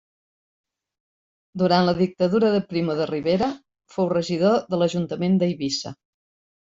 [1.63, 3.51] Durant la Dictadura de Primo de Rivera
[3.97, 5.93] fou regidor de l'ajuntament d'Eivissa.